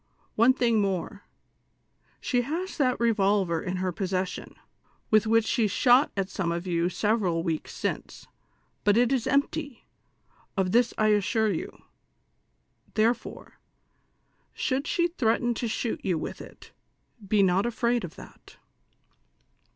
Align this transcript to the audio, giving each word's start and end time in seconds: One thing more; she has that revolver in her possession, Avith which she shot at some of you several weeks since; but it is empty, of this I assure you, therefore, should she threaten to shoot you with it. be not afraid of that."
One 0.35 0.53
thing 0.55 0.81
more; 0.81 1.25
she 2.19 2.41
has 2.41 2.75
that 2.77 2.99
revolver 2.99 3.61
in 3.61 3.75
her 3.77 3.91
possession, 3.91 4.55
Avith 5.11 5.27
which 5.27 5.45
she 5.45 5.67
shot 5.67 6.11
at 6.17 6.27
some 6.27 6.51
of 6.51 6.65
you 6.65 6.89
several 6.89 7.43
weeks 7.43 7.71
since; 7.75 8.25
but 8.83 8.97
it 8.97 9.11
is 9.13 9.27
empty, 9.27 9.85
of 10.57 10.71
this 10.71 10.91
I 10.97 11.09
assure 11.09 11.51
you, 11.53 11.83
therefore, 12.95 13.59
should 14.55 14.87
she 14.87 15.07
threaten 15.07 15.53
to 15.53 15.67
shoot 15.67 16.03
you 16.03 16.17
with 16.17 16.41
it. 16.41 16.71
be 17.27 17.43
not 17.43 17.67
afraid 17.67 18.03
of 18.03 18.15
that." 18.15 18.57